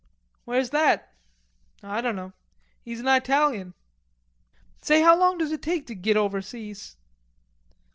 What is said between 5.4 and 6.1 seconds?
it take to